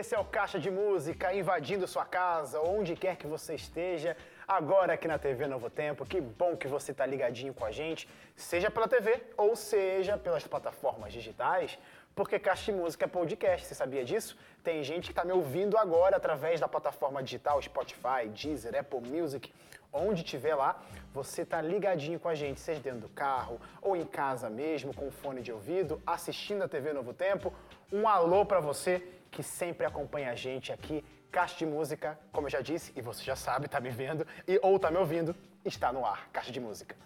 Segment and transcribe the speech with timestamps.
[0.00, 4.16] Esse é o Caixa de Música invadindo sua casa, onde quer que você esteja,
[4.48, 6.06] agora aqui na TV Novo Tempo.
[6.06, 10.46] Que bom que você está ligadinho com a gente, seja pela TV ou seja pelas
[10.46, 11.78] plataformas digitais,
[12.14, 14.38] porque Caixa de Música é podcast, você sabia disso?
[14.64, 19.52] Tem gente que está me ouvindo agora através da plataforma digital Spotify, Deezer, Apple Music,
[19.92, 24.06] onde tiver lá, você tá ligadinho com a gente, seja dentro do carro ou em
[24.06, 27.52] casa mesmo, com fone de ouvido, assistindo a TV Novo Tempo.
[27.92, 31.04] Um alô para você que sempre acompanha a gente aqui.
[31.30, 34.58] Caixa de Música, como eu já disse, e você já sabe, tá me vendo e
[34.62, 35.34] ou tá me ouvindo,
[35.64, 36.96] está no ar, Caixa de Música.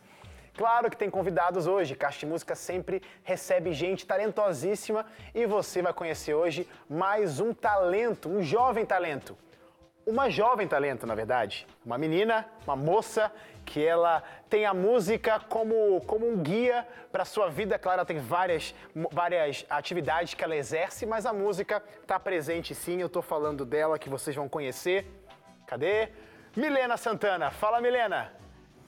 [0.57, 5.93] Claro que tem convidados hoje, Caixa de Música sempre recebe gente talentosíssima e você vai
[5.93, 9.37] conhecer hoje mais um talento, um jovem talento
[10.07, 11.67] uma jovem talento, na verdade.
[11.85, 13.33] Uma menina, uma moça,
[13.65, 17.79] que ela tem a música como, como um guia para a sua vida.
[17.79, 18.75] Claro, ela tem várias,
[19.11, 23.01] várias atividades que ela exerce, mas a música está presente sim.
[23.01, 25.07] Eu estou falando dela, que vocês vão conhecer.
[25.67, 26.11] Cadê?
[26.57, 27.51] Milena Santana.
[27.51, 28.33] Fala, Milena!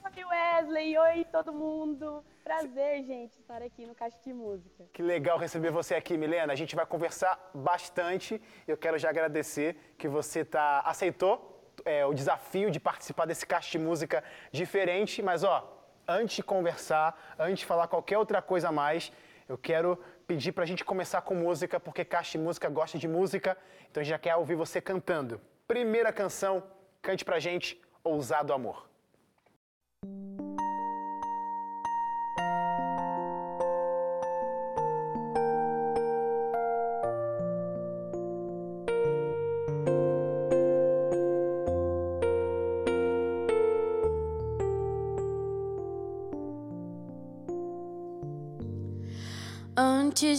[0.04, 0.96] Oi, Wesley!
[0.96, 2.24] Oi, todo mundo!
[2.44, 4.84] Prazer, gente, estar aqui no Caixa de Música.
[4.92, 6.52] Que legal receber você aqui, Milena.
[6.52, 8.40] A gente vai conversar bastante.
[8.68, 13.70] Eu quero já agradecer que você tá, aceitou é, o desafio de participar desse Caixa
[13.72, 15.22] de Música diferente.
[15.22, 15.56] Mas, ó,
[16.06, 19.12] antes de conversar, antes de falar qualquer outra coisa a mais,
[19.48, 23.06] eu quero pedir para a gente começar com música, porque Caixa de Música gosta de
[23.06, 23.56] música.
[23.90, 25.40] Então a gente já quer ouvir você cantando.
[25.68, 26.62] Primeira canção,
[27.02, 28.85] cante pra gente, Ousado Amor.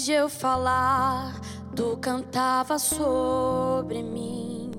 [0.07, 1.37] De eu falar,
[1.75, 4.71] tu cantava sobre mim.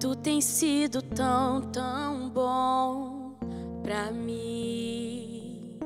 [0.00, 3.34] Tu tens sido tão, tão bom
[3.82, 5.78] pra mim.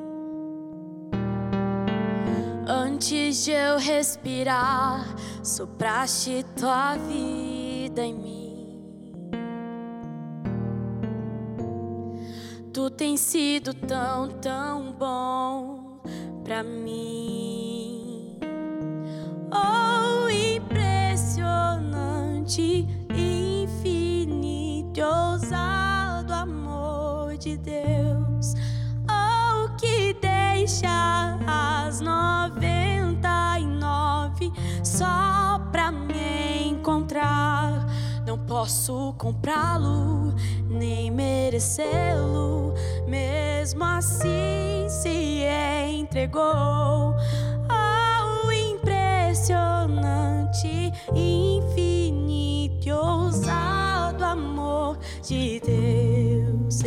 [2.68, 5.04] Antes de eu respirar,
[5.42, 8.45] sopraste tua vida em mim.
[12.96, 16.00] Tens sido tão, tão bom
[16.42, 18.38] pra mim.
[19.52, 28.54] Oh, impressionante, infinito, ousado amor de Deus.
[29.10, 34.50] Oh, que deixa as noventa e nove
[34.82, 35.35] só
[38.36, 40.34] Não posso comprá-lo
[40.68, 42.74] nem merecê-lo,
[43.08, 45.46] mesmo assim se
[45.90, 47.14] entregou
[47.66, 56.82] ao impressionante, infinito e ousado amor de Deus.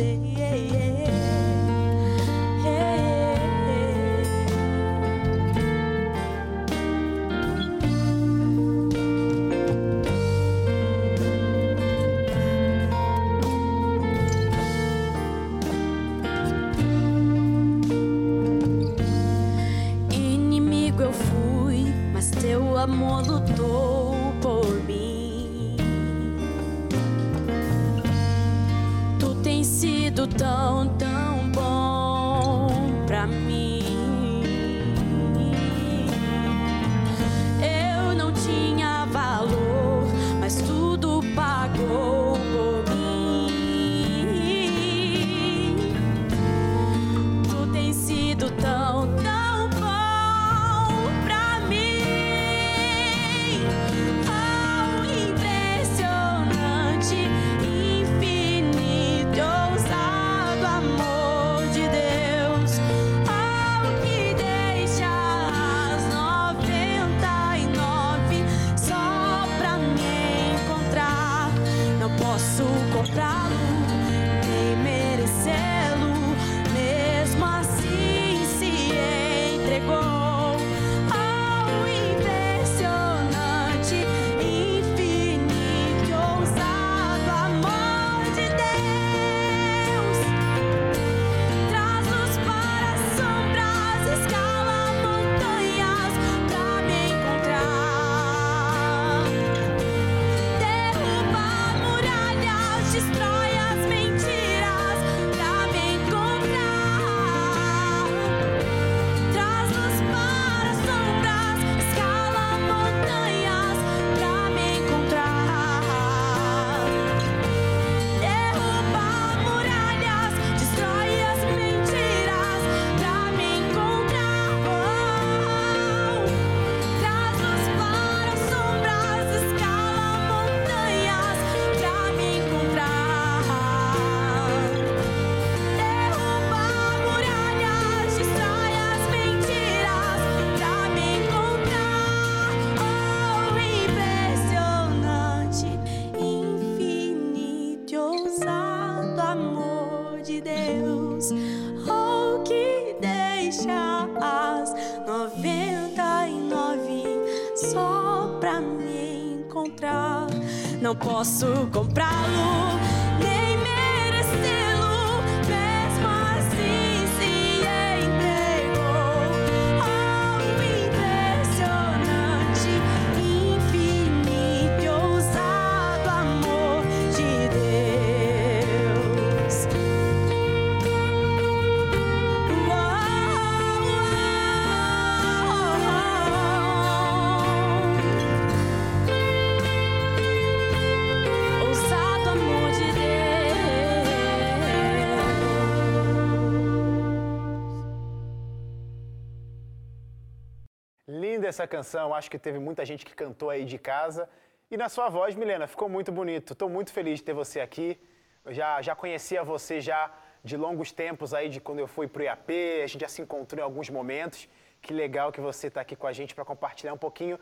[201.50, 204.28] Essa canção, acho que teve muita gente que cantou aí de casa.
[204.70, 206.52] E na sua voz, Milena, ficou muito bonito.
[206.52, 208.00] Estou muito feliz de ter você aqui.
[208.44, 210.12] Eu já, já conhecia você já
[210.42, 212.50] de longos tempos aí, de quando eu fui pro IAP,
[212.82, 214.48] a gente já se encontrou em alguns momentos.
[214.80, 217.38] Que legal que você está aqui com a gente para compartilhar um pouquinho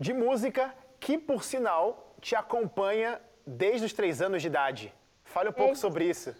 [0.00, 4.92] de música que, por sinal, te acompanha desde os três anos de idade.
[5.24, 6.34] Fale um pouco sobre isso.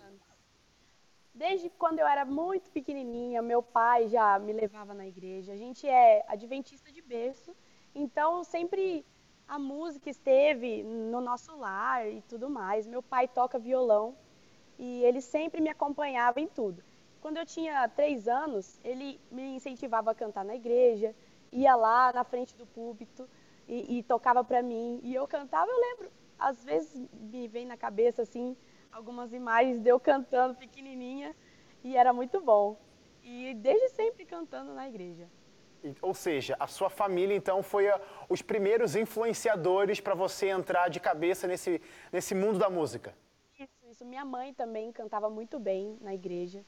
[1.34, 5.52] Desde quando eu era muito pequenininha, meu pai já me levava na igreja.
[5.52, 7.56] A gente é adventista de berço,
[7.94, 9.04] então sempre
[9.48, 12.86] a música esteve no nosso lar e tudo mais.
[12.86, 14.14] Meu pai toca violão
[14.78, 16.82] e ele sempre me acompanhava em tudo.
[17.22, 21.14] Quando eu tinha três anos, ele me incentivava a cantar na igreja,
[21.50, 23.26] ia lá na frente do púlpito
[23.66, 25.00] e, e tocava para mim.
[25.02, 28.56] E eu cantava, eu lembro, às vezes me vem na cabeça assim
[28.92, 31.34] algumas imagens de eu cantando pequenininha
[31.82, 32.76] e era muito bom.
[33.22, 35.28] E desde sempre cantando na igreja.
[36.00, 41.00] Ou seja, a sua família então foi a- os primeiros influenciadores para você entrar de
[41.00, 41.80] cabeça nesse,
[42.12, 43.14] nesse mundo da música.
[43.58, 44.04] Isso, isso.
[44.04, 46.64] Minha mãe também cantava muito bem na igreja.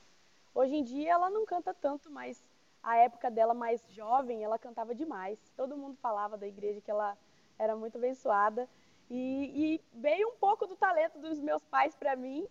[0.52, 2.44] Hoje em dia ela não canta tanto, mas
[2.82, 5.38] a época dela mais jovem, ela cantava demais.
[5.56, 7.16] Todo mundo falava da igreja que ela
[7.58, 8.68] era muito abençoada.
[9.10, 12.46] E, e veio um pouco do talento dos meus pais para mim.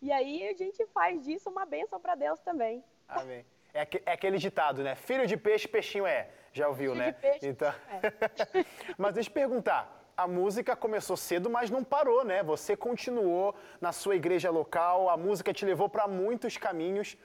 [0.00, 2.82] E aí a gente faz disso uma bênção para Deus também.
[3.08, 3.44] Amém.
[3.74, 4.94] É, é aquele ditado, né?
[4.94, 6.30] Filho de peixe, peixinho é.
[6.52, 7.12] Já ouviu, Filho né?
[7.12, 7.72] de peixe, então...
[8.00, 8.66] peixinho
[8.96, 9.96] mas deixa eu te perguntar.
[10.16, 12.42] A música começou cedo, mas não parou, né?
[12.42, 17.16] Você continuou na sua igreja local, a música te levou para muitos caminhos.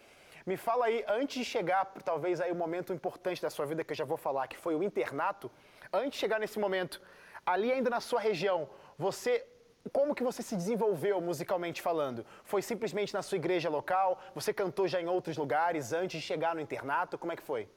[0.45, 3.93] Me fala aí, antes de chegar, talvez aí o momento importante da sua vida que
[3.93, 5.49] eu já vou falar, que foi o internato,
[5.91, 7.01] antes de chegar nesse momento,
[7.45, 9.45] ali ainda na sua região, você
[9.91, 12.25] como que você se desenvolveu musicalmente falando?
[12.45, 14.17] Foi simplesmente na sua igreja local?
[14.33, 17.17] Você cantou já em outros lugares antes de chegar no internato?
[17.17, 17.69] Como é que foi?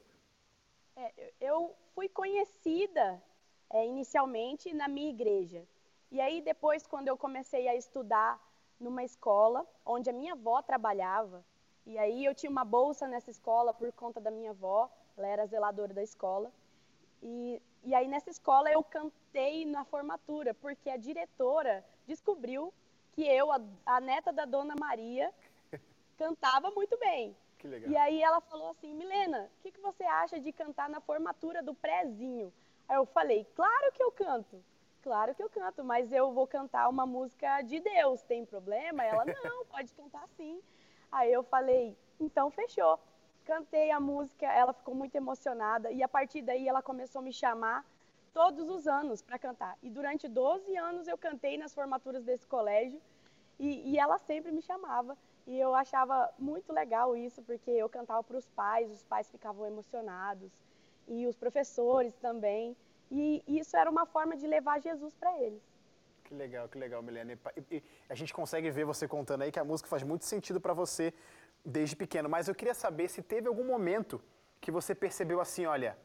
[0.96, 3.20] É, eu- fui conhecida
[3.70, 5.64] é, inicialmente na minha igreja.
[6.12, 8.38] E aí depois, quando eu comecei a estudar
[8.78, 11.42] numa escola onde a minha avó trabalhava,
[11.87, 15.46] e aí eu tinha uma bolsa nessa escola por conta da minha avó, ela era
[15.46, 16.52] zeladora da escola.
[17.23, 22.73] E, e aí nessa escola eu cantei na formatura, porque a diretora descobriu
[23.12, 25.32] que eu, a, a neta da Dona Maria,
[26.18, 27.37] cantava muito bem.
[27.58, 27.90] Que legal.
[27.90, 31.62] E aí ela falou assim, Milena, o que, que você acha de cantar na formatura
[31.62, 32.52] do prézinho?
[32.88, 34.62] Aí eu falei, claro que eu canto.
[35.02, 39.04] Claro que eu canto, mas eu vou cantar uma música de Deus, tem problema?
[39.04, 40.61] Ela, não, pode cantar sim.
[41.11, 42.99] Aí eu falei, então fechou.
[43.47, 47.33] Cantei a música, ela ficou muito emocionada e a partir daí ela começou a me
[47.33, 47.87] chamar
[48.35, 49.79] todos os anos para cantar.
[49.83, 53.00] E durante 12 anos eu cantei nas formaturas desse colégio
[53.59, 55.17] e, e ela sempre me chamava.
[55.47, 59.65] E eu achava muito legal isso, porque eu cantava para os pais, os pais ficavam
[59.65, 60.50] emocionados,
[61.07, 62.76] e os professores também.
[63.11, 65.62] E isso era uma forma de levar Jesus para eles.
[66.25, 67.33] Que legal, que legal, Milena.
[67.33, 70.61] E e a gente consegue ver você contando aí que a música faz muito sentido
[70.61, 71.15] para você
[71.66, 72.28] desde pequeno.
[72.28, 74.23] Mas eu queria saber se teve algum momento
[74.61, 75.99] que você percebeu assim, olha,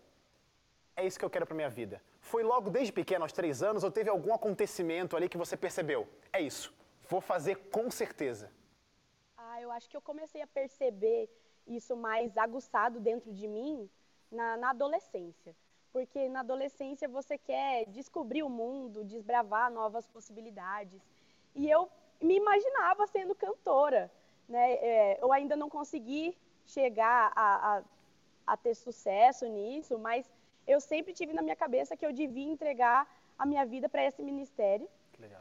[0.95, 2.01] é isso que eu quero para minha vida.
[2.19, 6.07] Foi logo desde pequeno, aos três anos, ou teve algum acontecimento ali que você percebeu?
[6.33, 6.73] É isso,
[7.07, 8.51] vou fazer com certeza.
[9.37, 11.29] Ah, eu acho que eu comecei a perceber
[11.65, 13.89] isso mais aguçado dentro de mim
[14.31, 15.55] na, na adolescência.
[15.91, 21.01] Porque na adolescência você quer descobrir o mundo, desbravar novas possibilidades.
[21.53, 21.89] E eu
[22.21, 24.11] me imaginava sendo cantora.
[24.51, 24.74] Né?
[24.74, 27.84] É, eu ainda não consegui chegar a, a,
[28.53, 30.29] a ter sucesso nisso, mas
[30.67, 33.00] eu sempre tive na minha cabeça que eu devia entregar
[33.38, 34.88] a minha vida para esse ministério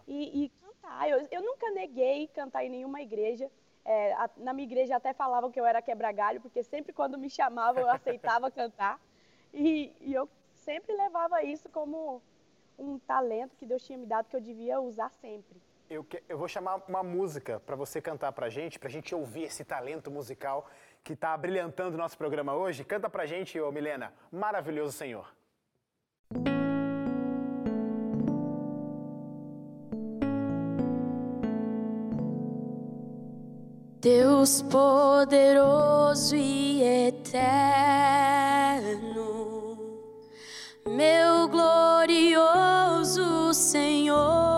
[0.06, 1.08] e, e cantar.
[1.10, 3.50] Eu, eu nunca neguei cantar em nenhuma igreja.
[3.84, 7.28] É, a- na minha igreja até falavam que eu era quebra-galho, porque sempre quando me
[7.28, 9.00] chamavam eu aceitava cantar.
[9.52, 12.22] E, e eu sempre levava isso como
[12.78, 15.60] um talento que Deus tinha me dado que eu devia usar sempre.
[15.90, 19.64] Eu, eu vou chamar uma música para você cantar pra gente, pra gente ouvir esse
[19.64, 20.70] talento musical
[21.02, 22.84] que tá brilhantando o nosso programa hoje.
[22.84, 24.14] Canta pra gente, ô Milena.
[24.30, 25.28] Maravilhoso Senhor.
[34.00, 37.36] Deus poderoso e eterno,
[40.86, 44.49] meu glorioso Senhor,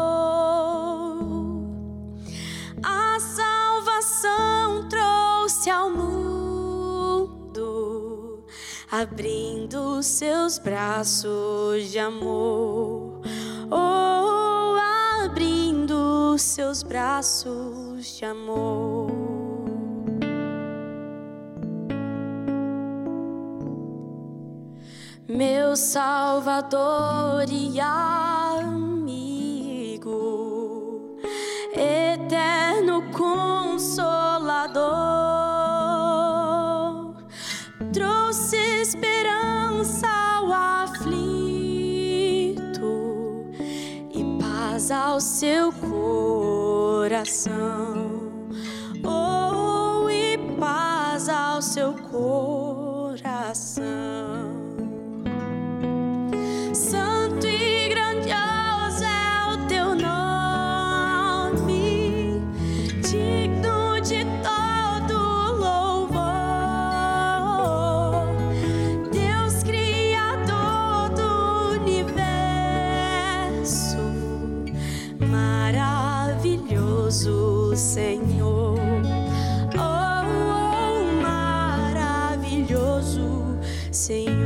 [9.03, 13.21] abrindo seus braços de amor,
[13.71, 19.11] oh, abrindo seus braços de amor.
[25.29, 27.81] meu Salvador e
[45.12, 47.52] ao seu coração.
[49.04, 52.62] Oh, e paz ao seu coração.
[78.23, 78.79] Senhor.
[79.75, 83.59] Oh, oh, maravilhoso
[83.91, 84.42] Senhor.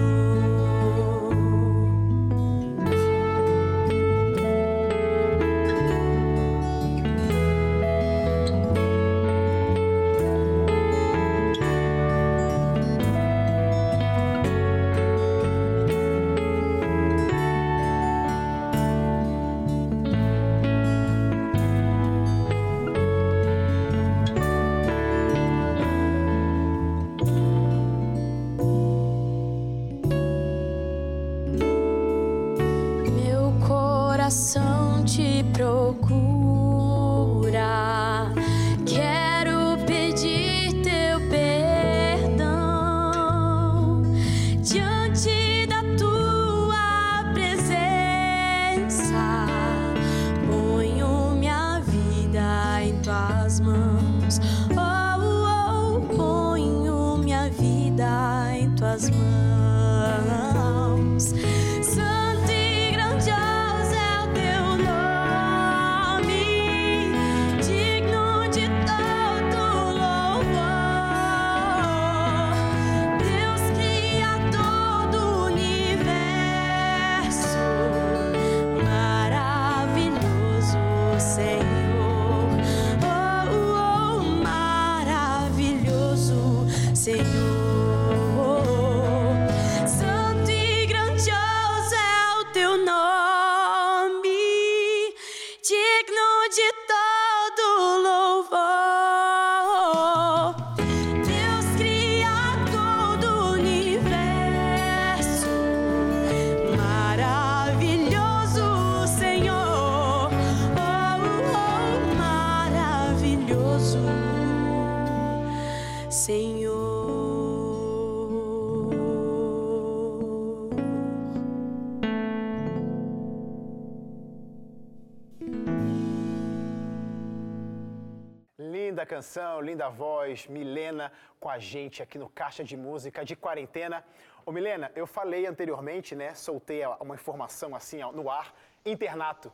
[129.16, 131.06] Canção, linda voz, Milena
[131.40, 134.04] com a gente aqui no Caixa de Música de Quarentena.
[134.44, 136.28] Ô Milena, eu falei anteriormente, né?
[136.34, 138.54] Soltei uma informação assim no ar,
[138.84, 139.50] internato.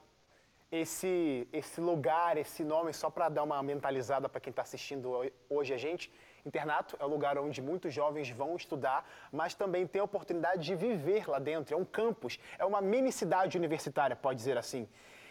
[0.81, 5.31] Esse, esse lugar, esse nome, só para dar uma mentalizada para quem está assistindo ho-
[5.57, 6.04] hoje a gente,
[6.45, 9.00] internato é o lugar onde muitos jovens vão estudar,
[9.31, 11.73] mas também tem a oportunidade de viver lá dentro.
[11.76, 14.88] É um campus, é uma mini cidade universitária, pode dizer assim.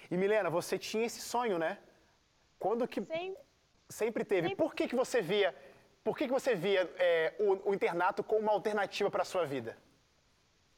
[0.09, 1.79] E Milena, você tinha esse sonho, né?
[2.59, 3.35] Quando que Sem,
[3.91, 4.50] Sempre teve.
[4.50, 4.63] Sempre.
[4.63, 5.55] Por que, que você via,
[6.03, 9.45] por que, que você via é, o, o internato como uma alternativa para a sua
[9.45, 9.77] vida?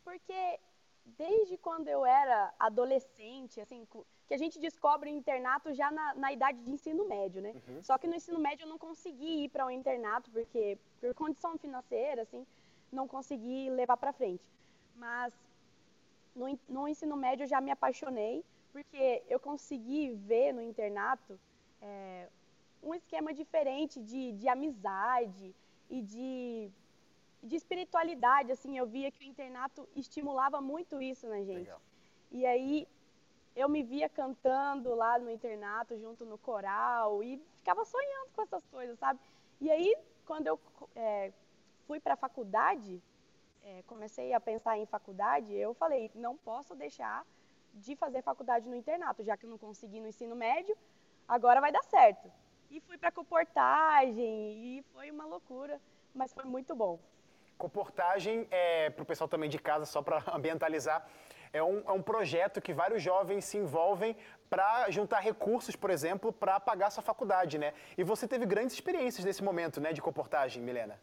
[0.04, 0.60] Porque
[1.06, 3.88] desde quando eu era adolescente, assim,
[4.28, 7.54] que a gente descobre o internato já na, na idade de ensino médio, né?
[7.82, 11.58] Só que no ensino médio eu não consegui ir para um internato porque por condição
[11.58, 12.46] financeira, assim,
[12.92, 14.44] não consegui levar para frente.
[14.96, 15.34] Mas
[16.36, 21.40] no, no ensino médio eu já me apaixonei porque eu consegui ver no internato
[21.82, 22.28] é,
[22.84, 25.56] um esquema diferente de, de amizade
[25.90, 26.72] e de,
[27.42, 28.52] de espiritualidade.
[28.52, 31.70] Assim, eu via que o internato estimulava muito isso na gente.
[31.70, 31.82] Legal.
[32.32, 32.88] E aí
[33.56, 38.66] eu me via cantando lá no internato, junto no coral, e ficava sonhando com essas
[38.68, 39.20] coisas, sabe?
[39.62, 40.60] E aí, quando eu
[40.96, 41.32] é,
[41.86, 43.02] fui para a faculdade,
[43.64, 47.26] é, comecei a pensar em faculdade, eu falei, não posso deixar
[47.74, 50.76] de fazer faculdade no internato, já que eu não consegui no ensino médio,
[51.28, 52.32] agora vai dar certo.
[52.74, 55.80] E fui para comportagem, e foi uma loucura,
[56.12, 57.00] mas foi muito bom.
[57.56, 61.08] Comportagem, é, para o pessoal também de casa, só para ambientalizar,
[61.54, 64.18] é um, é um projeto que vários jovens se envolvem
[64.50, 67.76] para juntar recursos, por exemplo, para pagar sua faculdade, né?
[67.96, 71.00] E você teve grandes experiências nesse momento, né, de comportagem, Milena?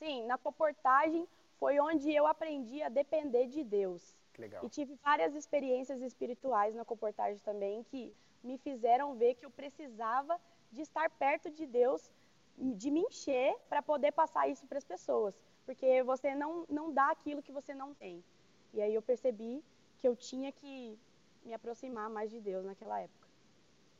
[0.00, 1.28] Sim, na comportagem
[1.60, 4.16] foi onde eu aprendi a depender de Deus.
[4.36, 4.64] Legal.
[4.64, 8.12] E tive várias experiências espirituais na comportagem também que
[8.42, 10.40] me fizeram ver que eu precisava
[10.70, 12.10] de estar perto de Deus,
[12.56, 15.34] de me encher para poder passar isso para as pessoas.
[15.64, 18.24] Porque você não, não dá aquilo que você não tem.
[18.72, 19.62] E aí eu percebi
[19.98, 20.98] que eu tinha que
[21.44, 23.28] me aproximar mais de Deus naquela época.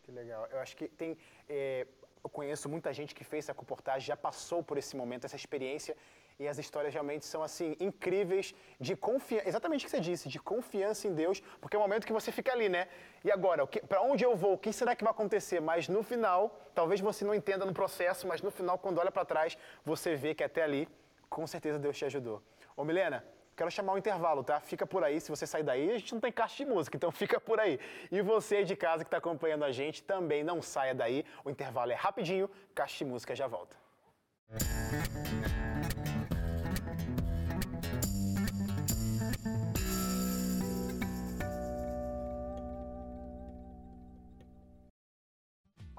[0.02, 0.46] Que legal.
[0.46, 1.16] Eu acho que tem.
[1.48, 1.86] é,
[2.22, 5.96] eu conheço muita gente que fez essa comportagem, já passou por esse momento, essa experiência,
[6.38, 9.48] e as histórias realmente são assim incríveis de confiança.
[9.48, 12.30] Exatamente o que você disse, de confiança em Deus, porque é o momento que você
[12.30, 12.86] fica ali, né?
[13.24, 14.54] E agora, para onde eu vou?
[14.54, 15.60] O que será que vai acontecer?
[15.60, 19.24] Mas no final, talvez você não entenda no processo, mas no final, quando olha para
[19.24, 20.88] trás, você vê que até ali,
[21.28, 22.42] com certeza Deus te ajudou.
[22.76, 23.24] Ô Milena,
[23.58, 24.60] Quero chamar um intervalo, tá?
[24.60, 25.20] Fica por aí.
[25.20, 27.80] Se você sair daí, a gente não tem caixa de música, então fica por aí.
[28.08, 31.24] E você de casa que está acompanhando a gente, também não saia daí.
[31.44, 33.76] O intervalo é rapidinho, caixa de música já volta.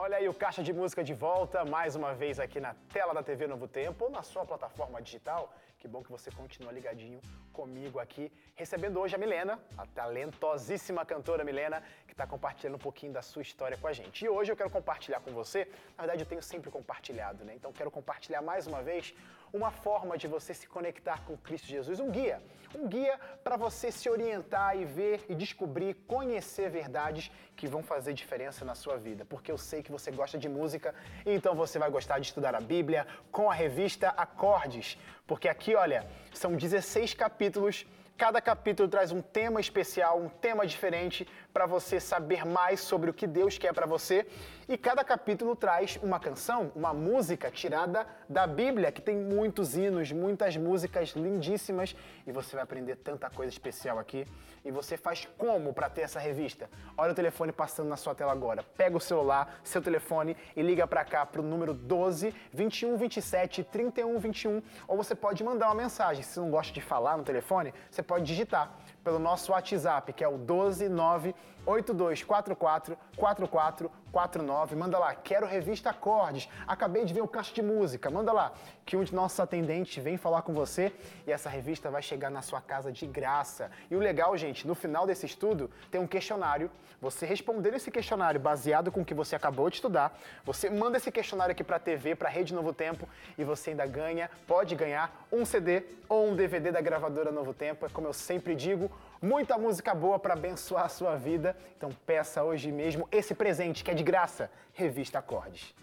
[0.10, 3.22] Olha aí o Caixa de Música de volta, mais uma vez aqui na tela da
[3.22, 5.54] TV Novo Tempo, ou na sua plataforma digital.
[5.80, 7.22] Que bom que você continua ligadinho
[7.54, 13.14] comigo aqui, recebendo hoje a Milena, a talentosíssima cantora Milena, que está compartilhando um pouquinho
[13.14, 14.26] da sua história com a gente.
[14.26, 17.54] E hoje eu quero compartilhar com você, na verdade eu tenho sempre compartilhado, né?
[17.56, 19.16] Então quero compartilhar mais uma vez
[19.54, 22.42] uma forma de você se conectar com Cristo Jesus, um guia,
[22.76, 28.14] um guia para você se orientar e ver e descobrir, conhecer verdades que vão fazer
[28.14, 30.94] diferença na sua vida, porque eu sei que você gosta de música,
[31.26, 34.98] então você vai gostar de estudar a Bíblia com a revista Acordes,
[35.30, 37.86] porque aqui, olha, são 16 capítulos
[38.20, 43.14] Cada capítulo traz um tema especial, um tema diferente para você saber mais sobre o
[43.14, 44.28] que Deus quer para você.
[44.68, 50.12] E cada capítulo traz uma canção, uma música tirada da Bíblia, que tem muitos hinos,
[50.12, 51.96] muitas músicas lindíssimas.
[52.28, 54.28] E você vai aprender tanta coisa especial aqui.
[54.66, 56.70] E você faz como para ter essa revista?
[56.98, 58.64] Olha o telefone passando na sua tela agora.
[58.76, 63.64] Pega o celular, seu telefone e liga para cá para o número 12 21 27
[63.64, 64.62] 31 21.
[64.90, 66.22] Ou você pode mandar uma mensagem.
[66.22, 68.72] Se não gosta de falar no telefone, você pode digitar
[69.04, 74.76] pelo nosso WhatsApp, que é o 129 8244 4449.
[74.76, 76.50] Manda lá, quero revista Acordes.
[76.68, 78.10] Acabei de ver o caixa de música.
[78.10, 78.54] Manda lá,
[78.86, 80.92] que um de nossos atendentes vem falar com você
[81.28, 83.70] e essa revista vai chegar na sua casa de graça.
[83.92, 86.72] E o legal, gente, no final desse estudo tem um questionário.
[87.02, 91.12] Você responder esse questionário baseado com o que você acabou de estudar, você manda esse
[91.12, 94.76] questionário aqui para a TV, para a Rede Novo Tempo e você ainda ganha, pode
[94.76, 97.86] ganhar um CD ou um DVD da gravadora Novo Tempo.
[97.86, 98.90] É como eu sempre digo,
[99.22, 101.54] muita música boa para abençoar a sua vida.
[101.76, 105.76] Então peça hoje mesmo esse presente que é de graça, Revista Acordes.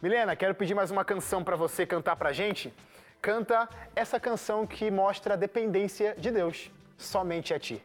[0.00, 2.72] Milena, quero pedir mais uma canção para você cantar pra gente.
[3.20, 7.84] Canta essa canção que mostra a dependência de Deus, somente a ti.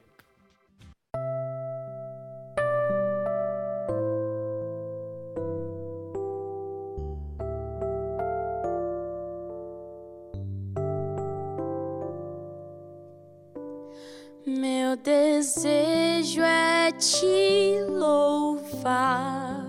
[16.99, 19.65] Te louvar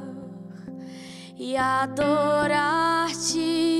[1.38, 3.06] e adorar-te,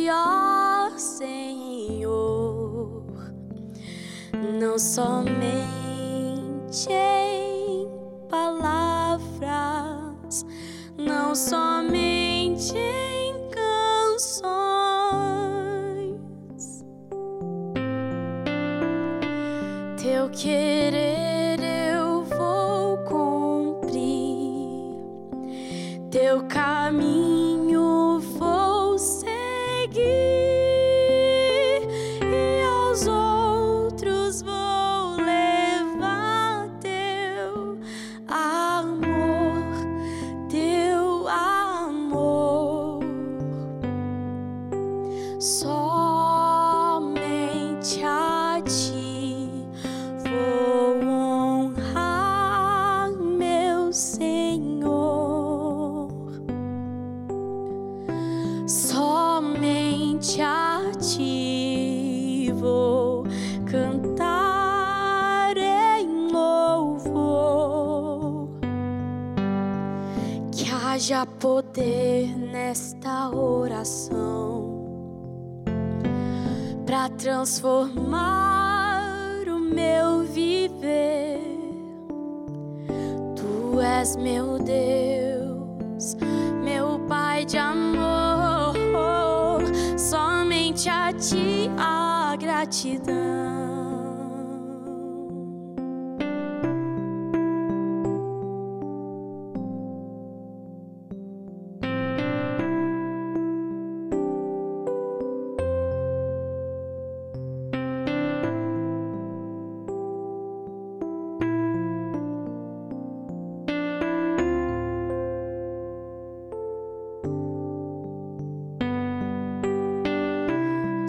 [0.09, 2.13] ó Senhor,
[4.57, 5.67] não somente
[6.93, 7.89] em
[8.29, 9.27] palavras,
[10.97, 13.10] não somente em
[26.11, 27.60] teu caminho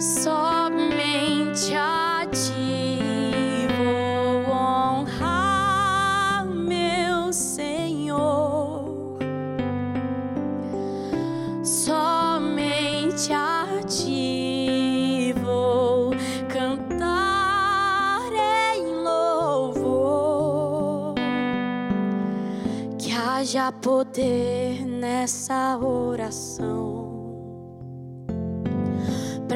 [0.02, 2.98] Somente a ti
[3.78, 8.84] vou honrar, meu Senhor.
[11.62, 16.10] Somente a ti vou
[16.48, 18.28] cantar
[18.74, 19.84] em louvor.
[22.98, 26.81] Que haja poder nessa oração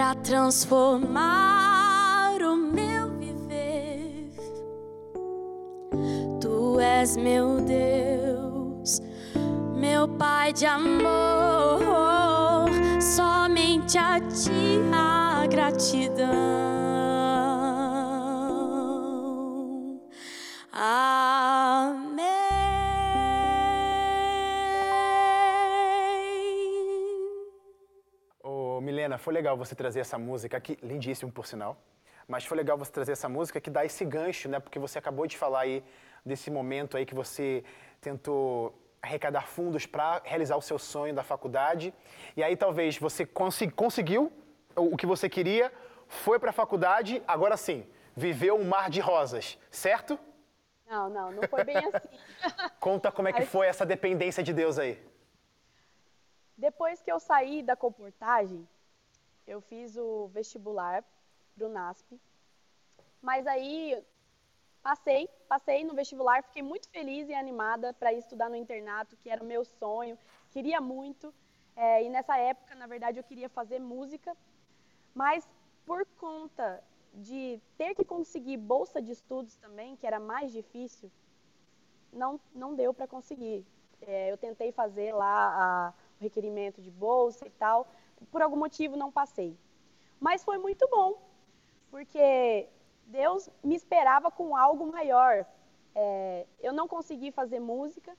[0.07, 1.61] para transformar
[2.41, 4.31] o meu viver.
[6.41, 9.01] Tu és meu Deus,
[9.75, 11.81] meu Pai de amor.
[13.01, 16.76] Somente a ti a gratidão.
[29.27, 31.77] Foi legal você trazer essa música aqui, lindíssimo por sinal.
[32.29, 34.61] Mas foi legal você trazer essa música que dá esse gancho, né?
[34.61, 35.83] Porque você acabou de falar aí
[36.25, 37.65] desse momento aí que você
[38.01, 41.93] tentou arrecadar fundos para realizar o seu sonho da faculdade.
[42.37, 44.33] E aí talvez você consi- conseguiu
[44.77, 45.73] o que você queria,
[46.07, 47.85] foi para a faculdade, agora sim,
[48.15, 50.17] viveu um mar de rosas, certo?
[50.87, 52.17] Não, não, não foi bem assim.
[52.79, 54.95] Conta como é que foi essa dependência de Deus aí.
[56.57, 58.67] Depois que eu saí da comportagem,
[59.47, 61.05] eu fiz o vestibular
[61.55, 62.21] pro NASP.
[63.21, 64.03] Mas aí
[64.83, 69.43] passei, passei no vestibular, fiquei muito feliz e animada para estudar no internato, que era
[69.43, 70.19] o meu sonho,
[70.51, 71.35] queria muito.
[71.77, 74.37] É, e nessa época, na verdade, eu queria fazer música,
[75.15, 75.49] mas
[75.87, 76.83] por conta
[77.15, 81.11] de ter que conseguir bolsa de estudos também, que era mais difícil,
[82.13, 83.65] não, não deu para conseguir.
[84.03, 87.87] É, eu tentei fazer lá a- o requerimento de bolsa e tal,
[88.31, 89.57] por algum motivo não passei.
[90.21, 91.21] Mas foi muito bom,
[91.91, 92.69] porque
[93.07, 95.47] Deus me esperava com algo maior.
[95.95, 98.17] É, eu não consegui fazer música,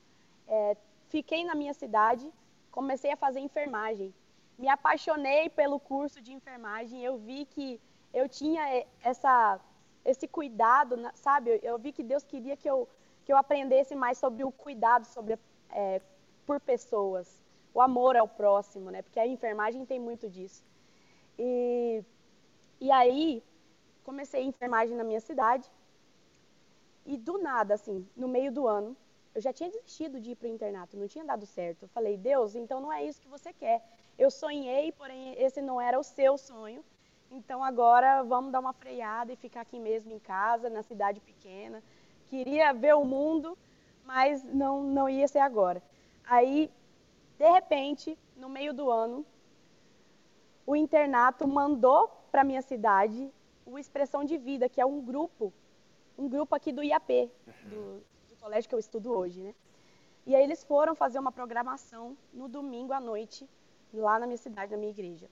[0.47, 0.77] é,
[1.09, 2.31] fiquei na minha cidade,
[2.71, 4.13] comecei a fazer enfermagem.
[4.57, 7.79] Me apaixonei pelo curso de enfermagem, eu vi que
[8.13, 9.59] eu tinha é, essa,
[10.03, 11.59] esse cuidado, sabe?
[11.61, 12.87] Eu vi que Deus queria que eu,
[13.23, 15.37] que eu aprendesse mais sobre o cuidado sobre,
[15.69, 16.01] é,
[16.45, 17.43] por pessoas,
[17.77, 19.03] o amor ao próximo, né?
[19.03, 20.63] Porque a enfermagem tem muito disso.
[21.37, 22.03] E,
[22.81, 23.43] e aí,
[24.03, 25.69] comecei enfermagem na minha cidade.
[27.05, 28.97] E do nada, assim, no meio do ano,
[29.35, 31.83] eu já tinha desistido de ir para o internato, não tinha dado certo.
[31.83, 33.79] Eu falei, Deus, então não é isso que você quer.
[34.17, 36.83] Eu sonhei, porém esse não era o seu sonho.
[37.29, 41.83] Então agora vamos dar uma freada e ficar aqui mesmo em casa, na cidade pequena.
[42.25, 43.55] Queria ver o mundo,
[44.03, 45.79] mas não, não ia ser agora.
[46.25, 46.71] Aí,
[47.37, 49.25] de repente, no meio do ano,
[50.65, 53.31] o internato mandou para minha cidade
[53.65, 55.53] o Expressão de Vida, que é um grupo,
[56.17, 57.31] um grupo aqui do IAP,
[57.69, 59.53] do, do colégio que eu estudo hoje, né?
[60.25, 63.47] E aí eles foram fazer uma programação no domingo à noite,
[63.93, 65.29] lá na minha cidade, na minha igreja.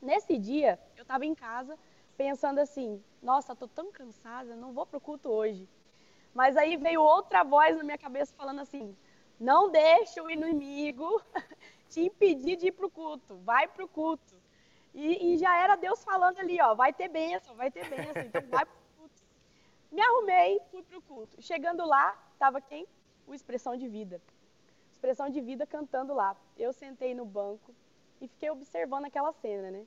[0.00, 1.76] Nesse dia, eu estava em casa
[2.16, 5.68] pensando assim: nossa, estou tão cansada, não vou para o culto hoje.
[6.32, 8.96] Mas aí veio outra voz na minha cabeça falando assim:
[9.42, 11.22] não deixe o inimigo
[11.88, 14.34] te impedir de ir para o culto, vai para o culto.
[14.94, 18.42] E, e, já era Deus falando ali: ó, vai ter bênção, vai ter bênção, então
[18.48, 19.22] vai para o culto.
[19.90, 21.40] Me arrumei, fui para o culto.
[21.40, 22.86] Chegando lá, estava quem?
[23.26, 24.20] O Expressão de Vida.
[24.90, 26.36] Expressão de Vida cantando lá.
[26.56, 27.74] Eu sentei no banco
[28.20, 29.86] e fiquei observando aquela cena, né?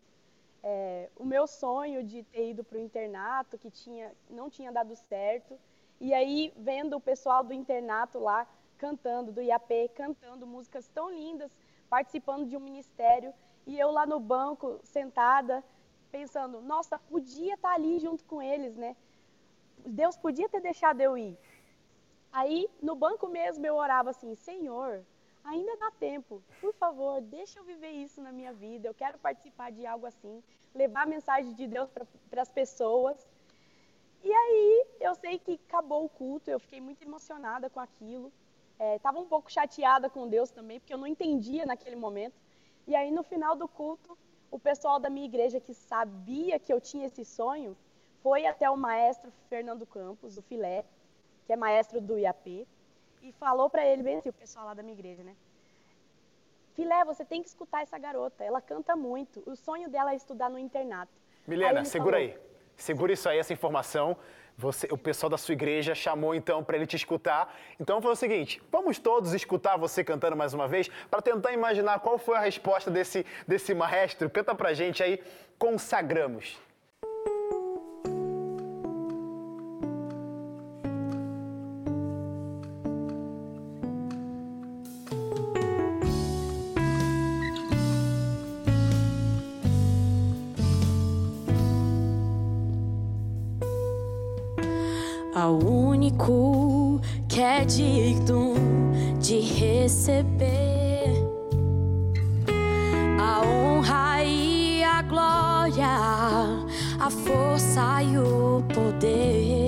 [0.68, 4.96] é, o meu sonho de ter ido para o internato, que tinha, não tinha dado
[4.96, 5.60] certo,
[6.02, 8.48] e aí vendo o pessoal do internato lá
[8.86, 11.52] cantando, do IAP, cantando músicas tão lindas,
[11.90, 13.34] participando de um ministério,
[13.66, 15.64] e eu lá no banco, sentada,
[16.12, 18.96] pensando, nossa, podia estar tá ali junto com eles, né?
[20.02, 21.36] Deus podia ter deixado eu ir.
[22.32, 25.04] Aí, no banco mesmo, eu orava assim, Senhor,
[25.44, 26.44] ainda dá tempo.
[26.62, 28.88] Por favor, deixa eu viver isso na minha vida.
[28.88, 30.44] Eu quero participar de algo assim,
[30.76, 31.90] levar a mensagem de Deus
[32.30, 33.18] para as pessoas.
[34.24, 38.32] E aí, eu sei que acabou o culto, eu fiquei muito emocionada com aquilo.
[38.80, 42.36] Estava é, um pouco chateada com Deus também, porque eu não entendia naquele momento.
[42.88, 44.18] E aí, no final do culto,
[44.52, 47.76] o pessoal da minha igreja que sabia que eu tinha esse sonho
[48.22, 50.84] foi até o maestro Fernando Campos, do Filé,
[51.46, 52.68] que é maestro do IAP,
[53.22, 55.36] e falou para ele, bem assim, o pessoal lá da minha igreja, né?
[56.74, 59.42] Filé, você tem que escutar essa garota, ela canta muito.
[59.46, 61.12] O sonho dela é estudar no internato.
[61.48, 62.40] Milena, aí segura falou, aí.
[62.76, 64.18] Segura isso aí, essa informação.
[64.58, 67.54] Você, o pessoal da sua igreja chamou então para ele te escutar.
[67.80, 72.00] Então foi o seguinte: vamos todos escutar você cantando mais uma vez para tentar imaginar
[72.00, 74.30] qual foi a resposta desse, desse maestro.
[74.30, 75.22] Canta pra gente aí,
[75.58, 76.58] consagramos.
[96.16, 98.56] Único que é digno
[99.20, 101.14] de receber
[103.20, 105.88] a honra e a glória,
[107.00, 109.65] a força e o poder.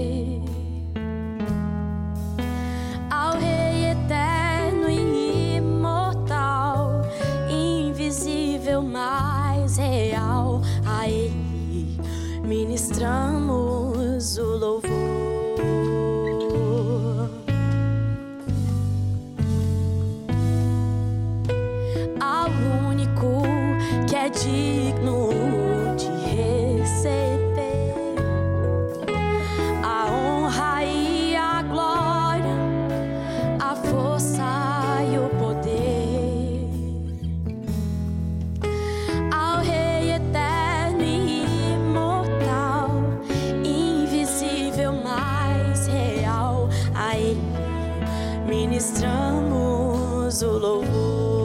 [48.68, 51.37] Ministramos o louvor.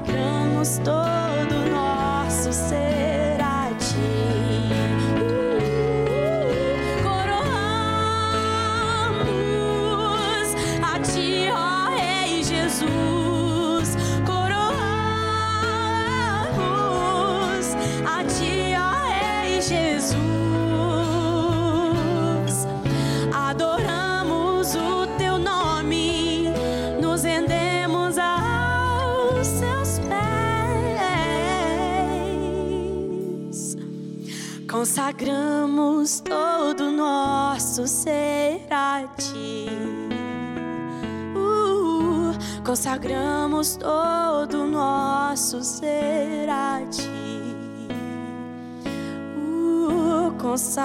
[0.00, 1.29] Consagramos todo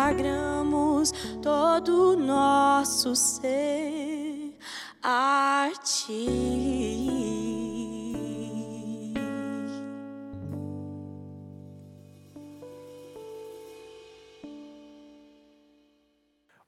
[0.05, 4.53] consagramos todo nosso ser
[5.01, 6.27] a ti.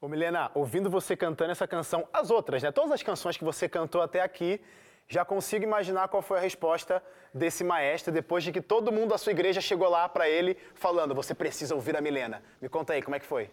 [0.01, 2.71] Ô Milena, ouvindo você cantando essa canção, as outras, né?
[2.71, 4.59] Todas as canções que você cantou até aqui,
[5.07, 7.01] já consigo imaginar qual foi a resposta
[7.33, 11.15] desse maestro depois de que todo mundo da sua igreja chegou lá para ele falando:
[11.15, 12.43] "Você precisa ouvir a Milena".
[12.61, 13.49] Me conta aí, como é que foi?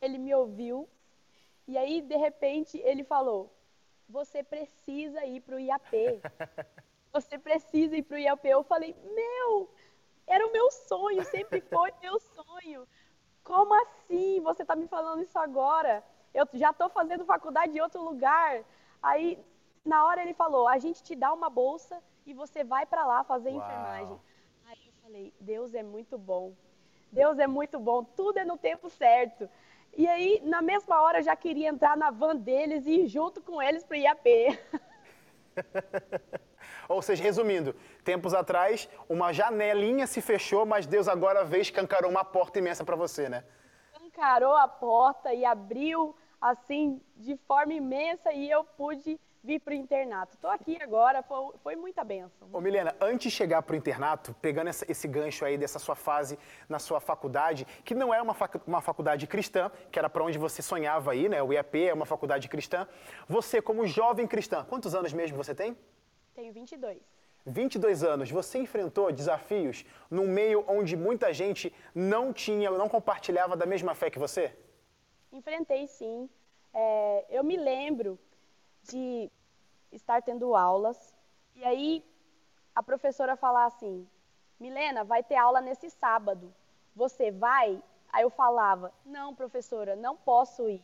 [0.00, 0.88] Ele me ouviu
[1.66, 3.52] e aí de repente ele falou:
[4.08, 6.20] "Você precisa ir para o IAP.
[7.12, 8.44] Você precisa ir para o IAP".
[8.46, 9.68] Eu falei: "Meu,
[10.26, 12.86] era o meu sonho, sempre foi meu sonho".
[13.42, 14.40] Como assim?
[14.40, 16.04] Você está me falando isso agora?
[16.32, 18.64] Eu já estou fazendo faculdade em outro lugar.
[19.02, 19.44] Aí,
[19.84, 23.24] na hora ele falou: a gente te dá uma bolsa e você vai para lá
[23.24, 23.58] fazer Uau.
[23.58, 24.20] enfermagem.
[24.66, 26.54] Aí eu falei: Deus é muito bom.
[27.10, 28.02] Deus é muito bom.
[28.04, 29.48] Tudo é no tempo certo.
[29.94, 33.42] E aí, na mesma hora, eu já queria entrar na van deles e ir junto
[33.42, 34.58] com eles para o IAP.
[36.88, 42.24] Ou seja, resumindo, tempos atrás, uma janelinha se fechou, mas Deus agora veio escancarou uma
[42.24, 43.44] porta imensa para você, né?
[43.92, 49.74] Escancarou a porta e abriu assim de forma imensa e eu pude vir para o
[49.74, 50.34] internato.
[50.34, 52.48] Estou aqui agora, foi, foi, muita benção.
[52.52, 55.96] Ô Milena, antes de chegar para o internato, pegando essa, esse gancho aí dessa sua
[55.96, 60.22] fase na sua faculdade, que não é uma, fac, uma faculdade cristã, que era para
[60.22, 61.42] onde você sonhava aí, né?
[61.42, 62.86] O IAP é uma faculdade cristã.
[63.28, 65.76] Você, como jovem cristã, quantos anos mesmo você tem?
[66.34, 67.00] Tenho 22.
[67.44, 73.66] 22 anos, você enfrentou desafios num meio onde muita gente não tinha, não compartilhava da
[73.66, 74.56] mesma fé que você?
[75.32, 76.30] Enfrentei sim.
[76.72, 78.16] É, eu me lembro
[78.82, 79.30] de
[79.90, 81.14] estar tendo aulas
[81.54, 82.04] e aí
[82.74, 84.08] a professora falar assim:
[84.58, 86.52] Milena, vai ter aula nesse sábado.
[86.94, 87.82] Você vai?
[88.12, 90.82] Aí eu falava: Não, professora, não posso ir.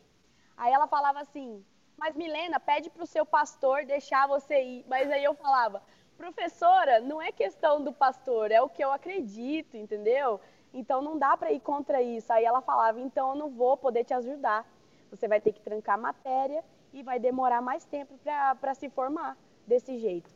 [0.55, 1.63] Aí ela falava assim:
[1.99, 4.85] mas Milena, pede para o seu pastor deixar você ir.
[4.87, 5.83] Mas aí eu falava,
[6.17, 10.39] professora, não é questão do pastor, é o que eu acredito, entendeu?
[10.73, 12.31] Então não dá para ir contra isso.
[12.31, 14.65] Aí ela falava, então eu não vou poder te ajudar.
[15.11, 18.17] Você vai ter que trancar a matéria e vai demorar mais tempo
[18.59, 20.29] para se formar desse jeito.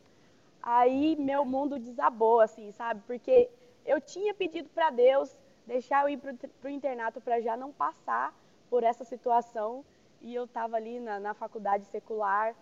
[0.62, 3.02] Aí meu mundo desabou, assim, sabe?
[3.06, 3.50] Porque
[3.86, 8.34] eu tinha pedido para Deus deixar eu ir para o internato para já não passar
[8.70, 9.84] por essa situação
[10.22, 12.56] e eu estava ali na, na, faculdade secular.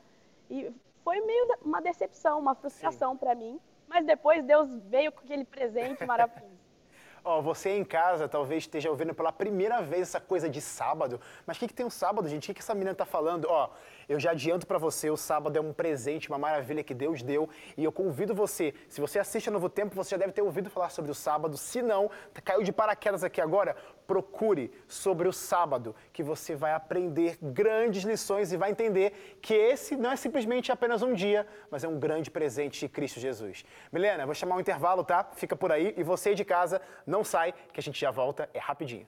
[0.49, 0.71] E
[1.03, 3.59] foi meio uma decepção, uma frustração para mim.
[3.87, 6.60] Mas depois Deus veio com aquele presente maravilhoso.
[7.23, 11.21] Ó, você em casa talvez esteja ouvindo pela primeira vez essa coisa de sábado.
[11.45, 12.45] Mas o que, que tem o um sábado, gente?
[12.45, 13.45] O que, que essa menina está falando?
[13.47, 13.69] Ó,
[14.09, 17.47] eu já adianto para você, o sábado é um presente, uma maravilha que Deus deu.
[17.77, 20.69] E eu convido você, se você assiste a Novo Tempo, você já deve ter ouvido
[20.69, 21.55] falar sobre o sábado.
[21.57, 22.09] Se não,
[22.43, 23.75] caiu de paraquedas aqui agora,
[24.11, 29.95] procure sobre o sábado, que você vai aprender grandes lições e vai entender que esse
[29.95, 33.63] não é simplesmente apenas um dia, mas é um grande presente de Cristo Jesus.
[33.89, 35.23] Milena, vou chamar um intervalo, tá?
[35.33, 38.59] Fica por aí e você de casa, não sai, que a gente já volta, é
[38.59, 39.07] rapidinho.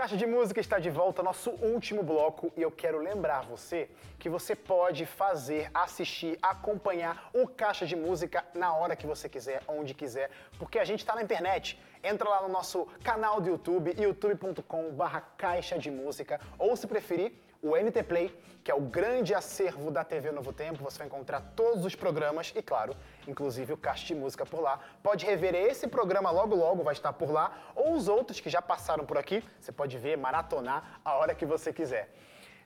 [0.00, 3.86] Caixa de Música está de volta, nosso último bloco, e eu quero lembrar você
[4.18, 9.62] que você pode fazer, assistir, acompanhar o Caixa de Música na hora que você quiser,
[9.68, 11.78] onde quiser, porque a gente está na internet.
[12.02, 17.76] Entra lá no nosso canal do YouTube, youtube.com/barra Caixa de Música, ou se preferir, o
[17.76, 18.34] NT Play,
[18.64, 20.82] que é o grande acervo da TV Novo Tempo.
[20.82, 22.96] Você vai encontrar todos os programas e, claro,
[23.26, 24.78] inclusive o caixa de música por lá.
[25.02, 28.62] Pode rever esse programa logo logo, vai estar por lá, ou os outros que já
[28.62, 29.42] passaram por aqui.
[29.60, 32.10] Você pode ver, maratonar a hora que você quiser.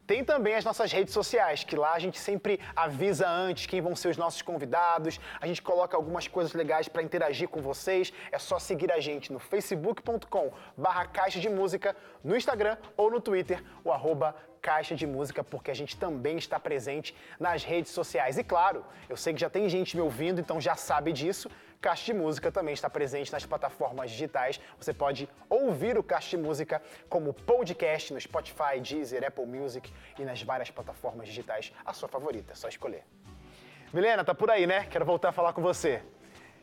[0.06, 3.96] Tem também as nossas redes sociais, que lá a gente sempre avisa antes quem vão
[3.96, 5.18] ser os nossos convidados.
[5.40, 8.12] A gente coloca algumas coisas legais para interagir com vocês.
[8.30, 13.18] É só seguir a gente no facebook.com barra caixa de música, no Instagram ou no
[13.18, 18.38] Twitter, o arroba Caixa de Música, porque a gente também está presente nas redes sociais.
[18.38, 21.50] E claro, eu sei que já tem gente me ouvindo, então já sabe disso.
[21.82, 24.58] Caixa de Música também está presente nas plataformas digitais.
[24.78, 30.24] Você pode ouvir o Caixa de Música como podcast no Spotify, Deezer, Apple Music e
[30.24, 31.70] nas várias plataformas digitais.
[31.84, 33.04] A sua favorita, é só escolher.
[33.92, 34.86] Milena, tá por aí, né?
[34.86, 36.02] Quero voltar a falar com você.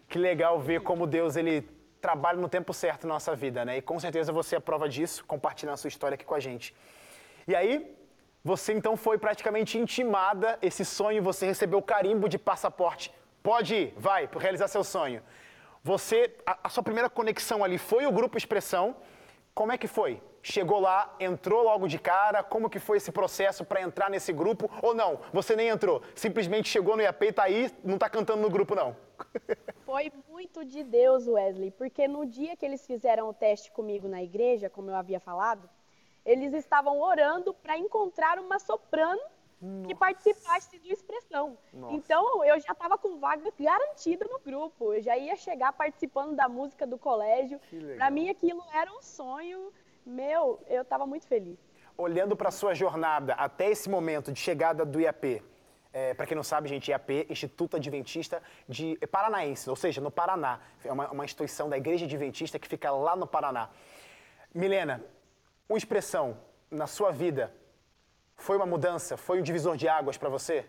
[0.10, 1.70] Que legal ver como Deus ele
[2.02, 3.78] trabalha no tempo certo na nossa vida, né?
[3.78, 6.74] E com certeza você é prova disso, compartilhando a sua história aqui com a gente.
[7.48, 7.98] E aí,
[8.44, 13.14] Você então foi praticamente intimada, esse sonho, você recebeu o carimbo de passaporte.
[13.44, 15.22] Pode ir, vai, realizar seu sonho.
[15.84, 18.96] Você, a, a sua primeira conexão ali foi o Grupo Expressão.
[19.54, 20.20] Como é que foi?
[20.42, 22.42] Chegou lá, entrou logo de cara?
[22.42, 24.68] Como que foi esse processo para entrar nesse grupo?
[24.82, 28.50] Ou não, você nem entrou, simplesmente chegou no IAP tá aí, não tá cantando no
[28.50, 28.96] grupo não?
[29.86, 34.24] Foi muito de Deus, Wesley, porque no dia que eles fizeram o teste comigo na
[34.24, 35.70] igreja, como eu havia falado,
[36.26, 39.22] eles estavam orando para encontrar uma soprano
[39.62, 39.88] Nossa.
[39.88, 41.58] que participasse do Expressão.
[41.74, 41.96] Nossa.
[41.96, 46.48] Então eu já estava com vaga garantida no grupo, eu já ia chegar participando da
[46.48, 47.60] música do colégio.
[47.96, 49.72] Para mim aquilo era um sonho
[50.06, 51.60] meu, eu estava muito feliz.
[51.98, 55.44] Olhando para a sua jornada até esse momento de chegada do IAP,
[55.94, 60.60] é, para quem não sabe, gente, IAP, Instituto Adventista de Paranaense, ou seja, no Paraná.
[60.84, 63.70] É uma, uma instituição da Igreja Adventista que fica lá no Paraná.
[64.54, 65.04] Milena,
[65.72, 66.38] uma expressão
[66.70, 67.56] na sua vida
[68.36, 70.66] foi uma mudança, foi um divisor de águas para você?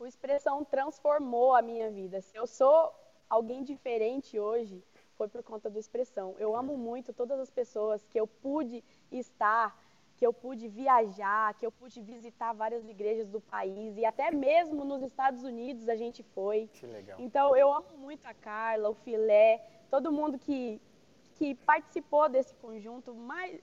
[0.00, 2.20] O expressão transformou a minha vida.
[2.20, 2.92] Se eu sou
[3.30, 4.82] alguém diferente hoje,
[5.16, 6.34] foi por conta do expressão.
[6.38, 8.82] Eu amo muito todas as pessoas que eu pude
[9.12, 9.80] estar,
[10.16, 14.84] que eu pude viajar, que eu pude visitar várias igrejas do país e até mesmo
[14.84, 16.68] nos Estados Unidos a gente foi.
[16.72, 17.20] Que legal.
[17.20, 20.80] Então eu amo muito a Carla, o Filé, todo mundo que
[21.36, 23.60] que participou desse conjunto, mas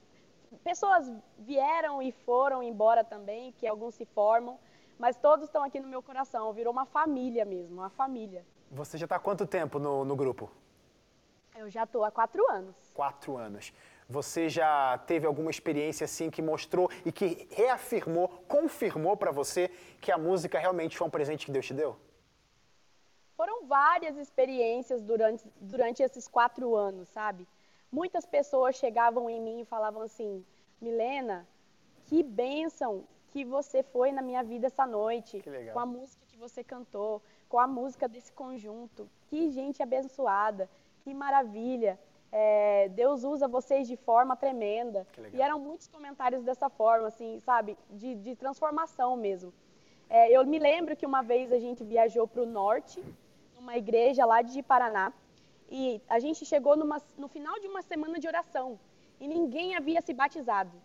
[0.60, 4.60] pessoas vieram e foram embora também, que alguns se formam,
[5.00, 6.54] mas todos estão aqui no meu coração.
[6.54, 8.46] Virou uma família mesmo, uma família.
[8.70, 10.50] Você já está há quanto tempo no, no grupo?
[11.56, 12.76] Eu já estou há quatro anos.
[12.94, 13.74] Quatro anos.
[14.10, 20.12] Você já teve alguma experiência assim que mostrou e que reafirmou, confirmou para você que
[20.12, 21.98] a música realmente foi um presente que Deus te deu?
[23.36, 27.48] Foram várias experiências durante, durante esses quatro anos, sabe?
[27.92, 30.46] Muitas pessoas chegavam em mim e falavam assim:
[30.80, 31.48] Milena,
[32.06, 36.64] que bênção que você foi na minha vida essa noite, com a música que você
[36.64, 39.10] cantou, com a música desse conjunto.
[39.28, 40.70] Que gente abençoada
[41.04, 42.00] que maravilha.
[42.32, 45.06] É, Deus usa vocês de forma tremenda.
[45.34, 49.54] E eram muitos comentários dessa forma, assim, sabe, de, de transformação mesmo.
[50.10, 53.04] É, eu me lembro que uma vez a gente viajou para o norte,
[53.56, 55.12] numa igreja lá de Paraná,
[55.72, 58.78] e a gente chegou numa, no final de uma semana de oração
[59.20, 60.76] e ninguém havia se batizado.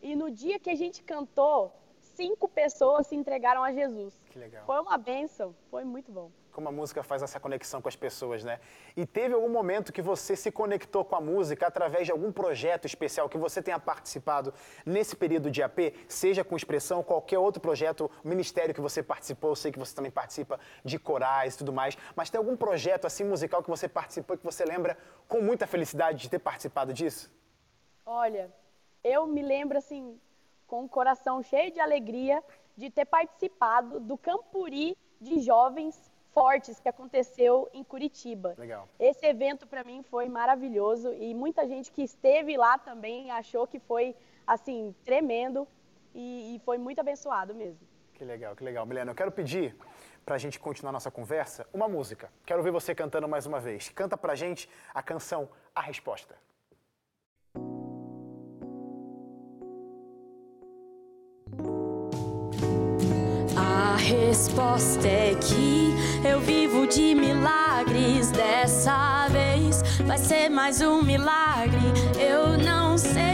[0.00, 1.70] E no dia que a gente cantou,
[2.00, 4.18] cinco pessoas se entregaram a Jesus.
[4.30, 4.64] Que legal.
[4.64, 8.44] Foi uma bênção, foi muito bom como a música faz essa conexão com as pessoas,
[8.44, 8.60] né?
[8.96, 12.84] E teve algum momento que você se conectou com a música através de algum projeto
[12.84, 14.52] especial que você tenha participado
[14.84, 19.56] nesse período de AP, seja com expressão, qualquer outro projeto, ministério que você participou, eu
[19.56, 23.24] sei que você também participa de corais e tudo mais, mas tem algum projeto assim
[23.24, 24.96] musical que você participou que você lembra
[25.26, 27.30] com muita felicidade de ter participado disso?
[28.04, 28.52] Olha,
[29.02, 30.20] eu me lembro assim,
[30.66, 32.42] com o coração cheio de alegria
[32.76, 38.54] de ter participado do Campuri de jovens fortes que aconteceu em Curitiba.
[38.58, 38.88] Legal.
[38.98, 43.78] Esse evento para mim foi maravilhoso e muita gente que esteve lá também achou que
[43.78, 44.16] foi
[44.46, 45.66] assim tremendo
[46.14, 47.86] e, e foi muito abençoado mesmo.
[48.14, 48.86] Que legal, que legal.
[48.86, 49.76] Milena, eu quero pedir
[50.24, 52.30] para a gente continuar nossa conversa uma música.
[52.46, 53.88] Quero ver você cantando mais uma vez.
[53.88, 56.36] Canta para gente a canção A Resposta.
[64.32, 65.94] Resposta é que
[66.26, 68.30] eu vivo de milagres.
[68.30, 71.92] Dessa vez vai ser mais um milagre.
[72.18, 73.31] Eu não sei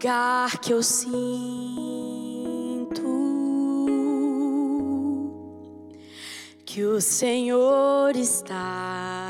[0.00, 1.10] lugar que eu sinto
[6.64, 9.26] que o Senhor está.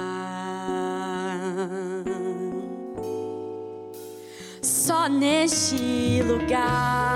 [4.63, 7.10] só neste lugar.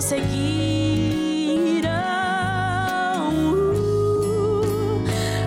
[0.00, 1.90] conseguiram.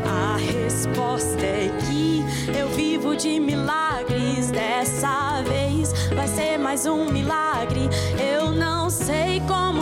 [0.05, 2.23] A resposta é que
[2.55, 4.51] eu vivo de milagres.
[4.51, 7.89] Dessa vez vai ser mais um milagre.
[8.19, 9.72] Eu não sei como.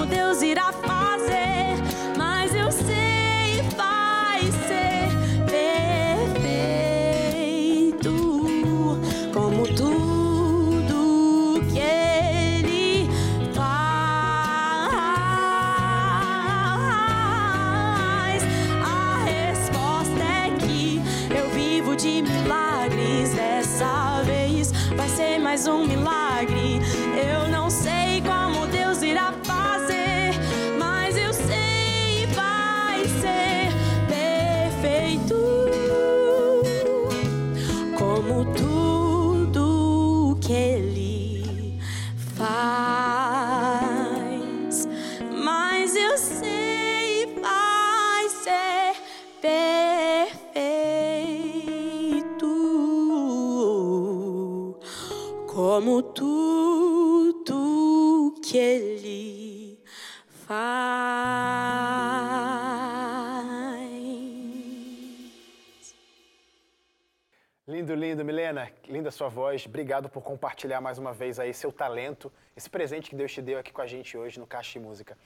[68.51, 68.71] Milena.
[68.85, 69.65] Linda sua voz.
[69.65, 73.57] Obrigado por compartilhar mais uma vez aí seu talento, esse presente que Deus te deu
[73.57, 75.17] aqui com a gente hoje no Caixa de Música.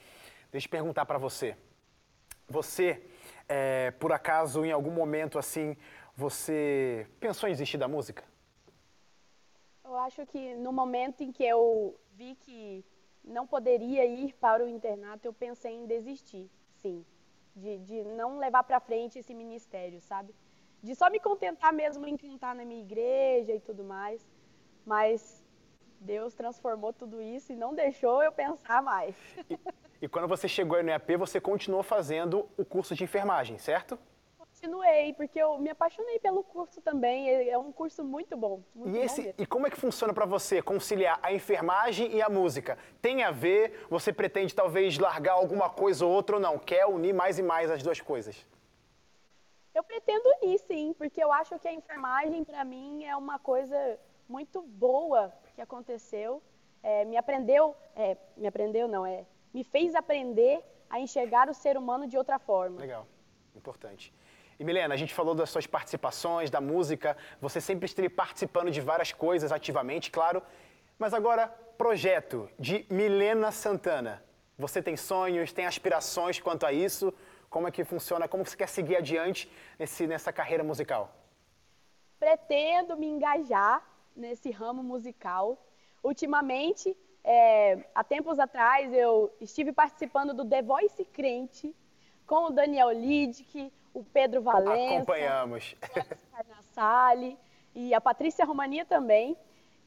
[0.52, 1.58] Deixa eu perguntar pra você.
[2.48, 3.02] Você,
[3.50, 5.76] é, por acaso, em algum momento assim,
[6.16, 8.24] você pensou em desistir da música?
[9.84, 12.86] Eu acho que no momento em que eu vi que
[13.24, 17.04] não poderia ir para o internato, eu pensei em desistir, sim.
[17.56, 20.36] De, de não levar para frente esse ministério, sabe?
[20.84, 24.26] De só me contentar mesmo em cantar na minha igreja e tudo mais.
[24.86, 25.44] Mas
[26.00, 29.16] Deus transformou tudo isso e não deixou eu pensar mais.
[30.02, 33.98] E quando você chegou aí no EAP, você continuou fazendo o curso de enfermagem, certo?
[34.38, 37.30] Continuei, porque eu me apaixonei pelo curso também.
[37.30, 38.62] É é um curso muito bom.
[38.76, 39.36] Muito E, bom esse, mesmo.
[39.40, 42.78] e como é que funciona pra você conciliar a enfermagem e a música?
[43.02, 43.86] Tem a ver?
[43.90, 46.60] Você pretende talvez largar alguma coisa ou outra ou não?
[46.60, 48.46] Quer unir mais e mais as duas coisas?
[49.76, 54.00] Eu pretendo ir, sim, porque eu acho que a enfermagem, para mim, é uma coisa
[54.28, 56.42] muito boa que aconteceu.
[56.82, 61.76] É, me aprendeu, é, me aprendeu não, é, me fez aprender a enxergar o ser
[61.76, 62.80] humano de outra forma.
[62.80, 63.06] Legal,
[63.54, 64.14] importante.
[64.58, 68.80] E Milena, a gente falou das suas participações, da música, você sempre esteve participando de
[68.80, 70.42] várias coisas ativamente, claro.
[70.98, 74.24] Mas agora, projeto de Milena Santana.
[74.58, 77.14] Você tem sonhos, tem aspirações quanto a isso?
[77.56, 78.28] Como é que funciona?
[78.28, 79.50] Como você quer seguir adiante
[79.80, 81.10] nesse, nessa carreira musical?
[82.20, 83.82] Pretendo me engajar
[84.14, 85.58] nesse ramo musical.
[86.04, 86.94] Ultimamente,
[87.24, 91.74] é, há tempos atrás, eu estive participando do The Voice Crente
[92.28, 94.96] com o Daniel Lidick, o Pedro Valença.
[94.96, 95.78] Acompanhamos.
[96.34, 97.40] Carnassale
[97.74, 99.38] e a Patrícia Romania também.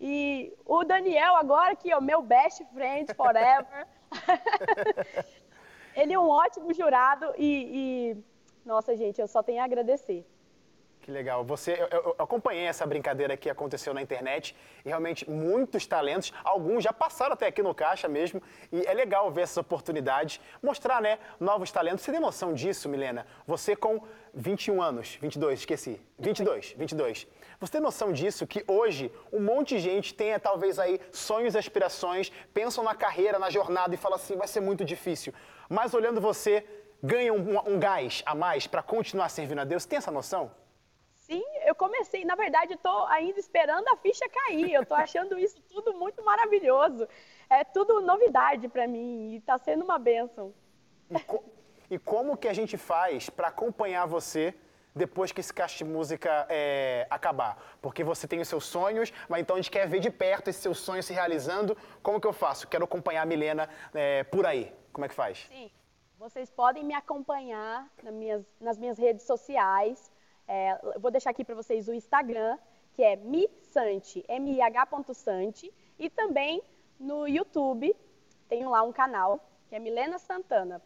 [0.00, 3.86] E o Daniel agora que é o meu best friend forever.
[6.00, 7.48] Ele é um ótimo jurado e,
[8.14, 8.16] e,
[8.64, 10.24] nossa gente, eu só tenho a agradecer.
[11.00, 11.42] Que legal.
[11.42, 16.84] Você, eu, eu- acompanhei essa brincadeira que aconteceu na internet e realmente muitos talentos, alguns
[16.84, 18.40] já passaram até aqui no Caixa mesmo,
[18.70, 22.04] e é legal ver essas oportunidades, mostrar, né, novos talentos.
[22.04, 23.26] Você tem noção disso, Milena?
[23.46, 24.02] Você com
[24.34, 27.26] 21 anos, 22, esqueci, 22, 22.
[27.58, 31.58] Você tem noção disso que hoje um monte de gente tenha talvez aí sonhos e
[31.58, 35.32] aspirações, pensam na carreira, na jornada e fala assim, vai ser muito difícil.
[35.68, 36.64] Mas olhando você,
[37.02, 39.84] ganha um, um gás a mais para continuar servindo a Deus.
[39.84, 40.50] Tem essa noção?
[41.14, 44.72] Sim, eu comecei, na verdade, tô ainda esperando a ficha cair.
[44.72, 47.06] Eu tô achando isso tudo muito maravilhoso.
[47.50, 50.54] É tudo novidade para mim e tá sendo uma bênção.
[51.10, 51.44] E, co-
[51.90, 54.54] e como que a gente faz para acompanhar você
[54.94, 57.62] depois que esse de música é, acabar?
[57.82, 60.62] Porque você tem os seus sonhos, mas então a gente quer ver de perto esses
[60.62, 61.76] seus sonhos se realizando.
[62.02, 62.66] Como que eu faço?
[62.66, 64.72] Quero acompanhar a Milena é, por aí.
[64.92, 65.46] Como é que faz?
[65.48, 65.70] Sim,
[66.18, 70.10] vocês podem me acompanhar nas minhas, nas minhas redes sociais.
[70.46, 72.58] É, eu vou deixar aqui para vocês o Instagram,
[72.92, 75.72] que é misante, M-I-H.sante.
[75.98, 76.62] E também
[76.98, 77.94] no YouTube,
[78.48, 80.82] tenho lá um canal, que é Milena Santana.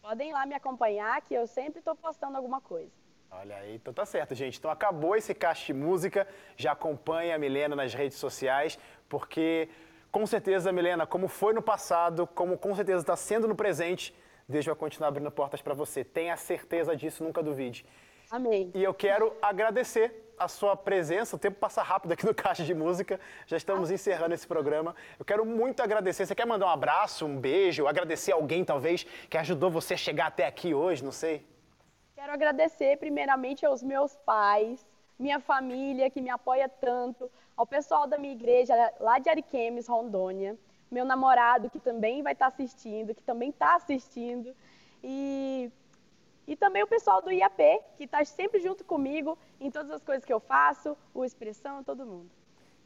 [0.00, 2.92] Podem ir lá me acompanhar, que eu sempre estou postando alguma coisa.
[3.30, 4.58] Olha aí, então tá certo, gente.
[4.58, 6.26] Então acabou esse caixa de música.
[6.56, 8.78] Já acompanha a Milena nas redes sociais,
[9.08, 9.68] porque
[10.10, 14.14] com certeza, Milena, como foi no passado, como com certeza está sendo no presente,
[14.48, 16.02] Deus vai continuar abrindo portas para você.
[16.02, 17.84] Tenha certeza disso, nunca duvide.
[18.30, 18.70] Amém.
[18.74, 21.36] E eu quero agradecer a sua presença.
[21.36, 23.20] O tempo passa rápido aqui no Caixa de Música.
[23.46, 24.94] Já estamos encerrando esse programa.
[25.18, 26.26] Eu quero muito agradecer.
[26.26, 30.26] Você quer mandar um abraço, um beijo, agradecer alguém talvez que ajudou você a chegar
[30.26, 31.46] até aqui hoje, não sei?
[32.14, 34.86] Quero agradecer primeiramente aos meus pais,
[35.18, 40.56] minha família que me apoia tanto, ao pessoal da minha igreja lá de Ariquemes, Rondônia,
[40.88, 44.54] meu namorado que também vai estar assistindo, que também está assistindo,
[45.02, 45.68] e,
[46.46, 50.24] e também o pessoal do IAP, que está sempre junto comigo em todas as coisas
[50.24, 52.30] que eu faço, o Expressão, todo mundo.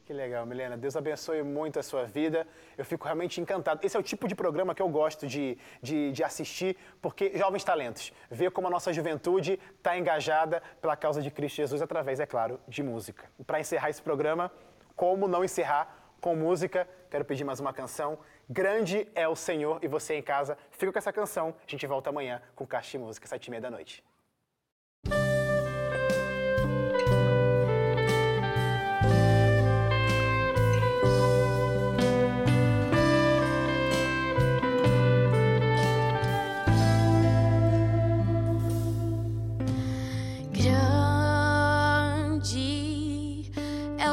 [0.05, 0.75] Que legal, Milena.
[0.75, 2.45] Deus abençoe muito a sua vida.
[2.77, 3.79] Eu fico realmente encantado.
[3.85, 7.63] Esse é o tipo de programa que eu gosto de, de, de assistir, porque jovens
[7.63, 12.25] talentos, ver como a nossa juventude está engajada pela causa de Cristo Jesus através, é
[12.25, 13.31] claro, de música.
[13.47, 14.51] Para encerrar esse programa,
[14.93, 16.85] como não encerrar com música?
[17.09, 18.19] Quero pedir mais uma canção.
[18.49, 20.57] Grande é o Senhor e você em casa.
[20.71, 21.55] Fica com essa canção.
[21.65, 24.03] A gente volta amanhã com Caixa de Música, sete e meia da noite.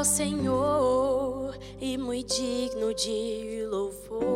[0.01, 4.31] O Senhor e muito digno de louvor.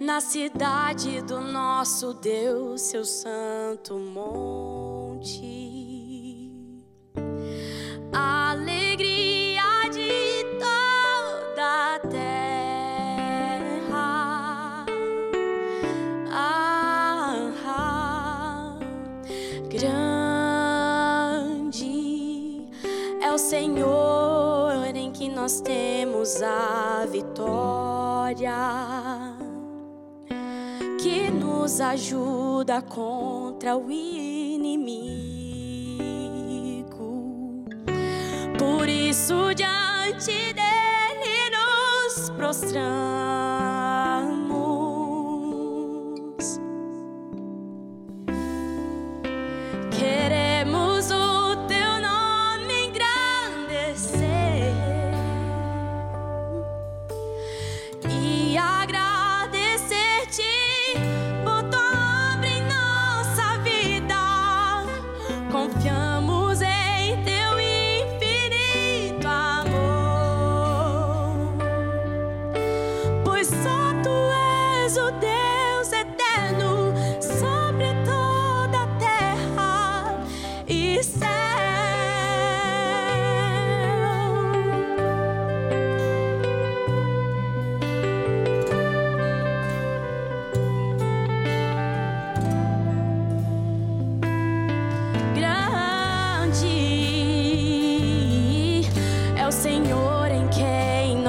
[0.00, 4.79] Na cidade do nosso Deus, seu santo monte.
[31.70, 34.74] Nos ajuda contra o inimigo.
[38.58, 43.09] Por isso, diante dele nos prostramos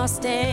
[0.02, 0.52] Deus eterno.